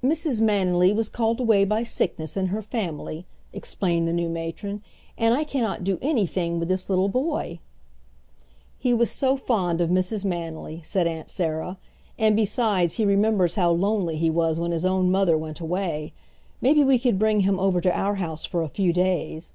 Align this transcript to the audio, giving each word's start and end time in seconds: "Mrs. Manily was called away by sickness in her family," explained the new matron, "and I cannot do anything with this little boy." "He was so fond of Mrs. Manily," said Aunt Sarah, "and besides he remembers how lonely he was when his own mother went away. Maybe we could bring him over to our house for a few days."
"Mrs. 0.00 0.40
Manily 0.40 0.92
was 0.94 1.08
called 1.08 1.40
away 1.40 1.64
by 1.64 1.82
sickness 1.82 2.36
in 2.36 2.46
her 2.54 2.62
family," 2.62 3.26
explained 3.52 4.06
the 4.06 4.12
new 4.12 4.28
matron, 4.28 4.80
"and 5.18 5.34
I 5.34 5.42
cannot 5.42 5.82
do 5.82 5.98
anything 6.00 6.60
with 6.60 6.68
this 6.68 6.88
little 6.88 7.08
boy." 7.08 7.58
"He 8.78 8.94
was 8.94 9.10
so 9.10 9.36
fond 9.36 9.80
of 9.80 9.90
Mrs. 9.90 10.24
Manily," 10.24 10.82
said 10.86 11.08
Aunt 11.08 11.28
Sarah, 11.30 11.78
"and 12.16 12.36
besides 12.36 12.94
he 12.94 13.04
remembers 13.04 13.56
how 13.56 13.72
lonely 13.72 14.16
he 14.16 14.30
was 14.30 14.60
when 14.60 14.70
his 14.70 14.84
own 14.84 15.10
mother 15.10 15.36
went 15.36 15.58
away. 15.58 16.12
Maybe 16.60 16.84
we 16.84 16.96
could 16.96 17.18
bring 17.18 17.40
him 17.40 17.58
over 17.58 17.80
to 17.80 17.90
our 17.92 18.14
house 18.14 18.46
for 18.46 18.62
a 18.62 18.68
few 18.68 18.92
days." 18.92 19.52